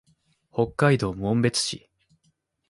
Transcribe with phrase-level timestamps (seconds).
[0.51, 1.89] 北海道紋別市